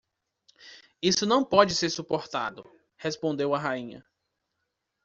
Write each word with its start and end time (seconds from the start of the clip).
Isso 0.99 1.27
não 1.27 1.45
pode 1.45 1.75
ser 1.75 1.91
suportado! 1.91 2.67
Respondeu 2.97 3.53
a 3.53 3.59
rainha. 3.59 4.03